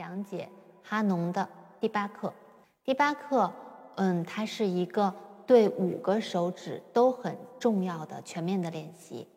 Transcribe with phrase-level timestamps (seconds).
[0.00, 0.48] 讲解
[0.82, 1.46] 哈农的
[1.78, 2.32] 第八课。
[2.82, 3.52] 第八课，
[3.96, 5.12] 嗯，它是一个
[5.46, 9.28] 对五个手指都很重要的全面的练习。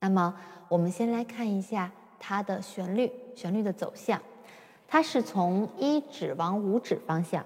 [0.00, 0.34] 那么，
[0.68, 1.90] 我们先来看一下
[2.20, 4.20] 它的旋律，旋律的走向。
[4.86, 7.42] 它是从一指往五指方向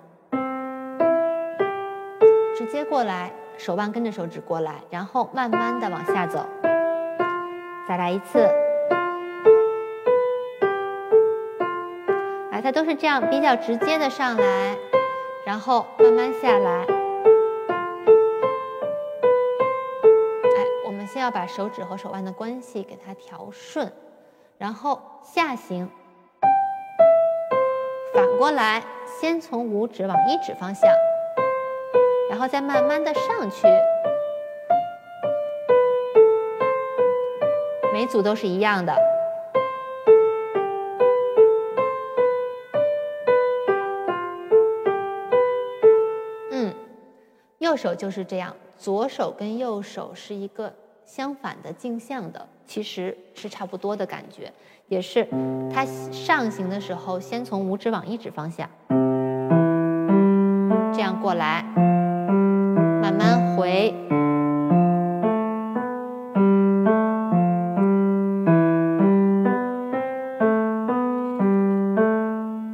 [2.57, 6.45] 直接过来，手腕跟着手指过来，然后慢慢的往下走。
[7.89, 8.62] 再来一次。
[12.63, 14.79] 它都是这样比较直接的上来，
[15.45, 16.87] 然后慢慢下来。
[20.45, 23.93] 哎，我们先要把手指和手腕的关系给它调顺，
[24.59, 25.91] 然后下行，
[28.15, 28.81] 反过来，
[29.21, 30.89] 先从五指往一指方向，
[32.31, 33.67] 然后再慢慢的上去。
[37.93, 39.12] 每组都是一样的。
[47.63, 50.75] 右手就是这样，左手跟右手是一个
[51.07, 54.53] 相反的镜像的，其实是差不多的感觉，
[54.89, 55.25] 也是
[55.73, 58.69] 它上行的时候，先从五指往一指方向，
[60.93, 61.63] 这样过来，
[63.01, 63.95] 慢慢回，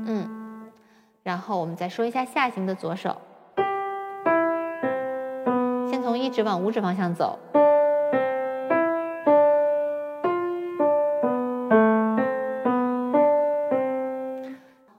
[0.07, 0.27] 嗯，
[1.23, 3.15] 然后我们再说一下下行的左手。
[6.29, 7.39] 一直往五指方向走。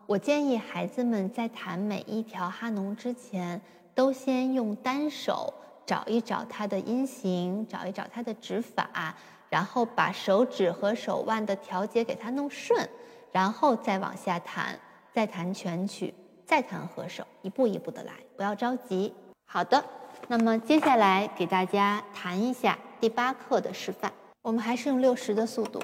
[0.07, 3.61] 我建议孩子们在弹每一条哈农之前，
[3.93, 5.53] 都先用单手
[5.85, 9.13] 找一找它的音型，找一找它的指法，
[9.49, 12.89] 然后把手指和手腕的调节给它弄顺，
[13.31, 14.79] 然后再往下弹，
[15.13, 16.11] 再弹全曲，
[16.43, 19.13] 再弹和手，一步一步的来，不要着急。
[19.45, 19.85] 好的。
[20.27, 24.11] 那么接下来给大家谈一下第八课的示范，
[24.43, 25.81] 我们还是用六十的速度。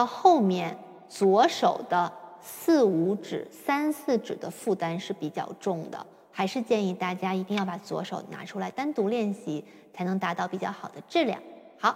[0.00, 0.78] 到后面，
[1.10, 9.62] 左手的四五指、三四指的负担是比较重的，还是建议大家一定要把左手拿出来单独练习，
[9.92, 11.38] 才能达到比较好的质量。
[11.78, 11.94] 好。